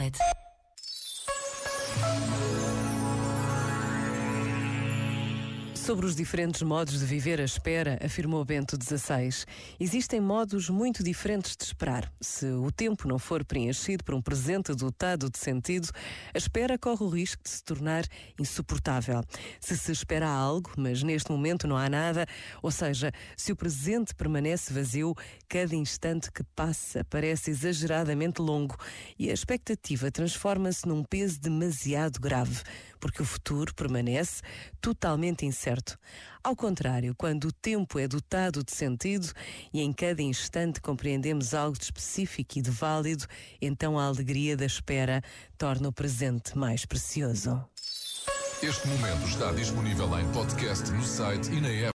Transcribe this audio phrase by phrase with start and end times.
[0.00, 0.49] chocolate.
[5.90, 9.44] Sobre os diferentes modos de viver a espera, afirmou Bento XVI,
[9.80, 12.08] existem modos muito diferentes de esperar.
[12.20, 15.88] Se o tempo não for preenchido por um presente dotado de sentido,
[16.32, 18.04] a espera corre o risco de se tornar
[18.38, 19.20] insuportável.
[19.58, 22.24] Se se espera algo, mas neste momento não há nada,
[22.62, 25.12] ou seja, se o presente permanece vazio,
[25.48, 28.76] cada instante que passa parece exageradamente longo
[29.18, 32.62] e a expectativa transforma-se num peso demasiado grave,
[33.00, 34.40] porque o futuro permanece
[34.80, 35.79] totalmente incerto
[36.42, 39.30] Ao contrário, quando o tempo é dotado de sentido
[39.72, 43.26] e em cada instante compreendemos algo de específico e de válido,
[43.60, 45.22] então a alegria da espera
[45.58, 47.62] torna o presente mais precioso.
[48.62, 51.88] Este momento está disponível em podcast no site e na app.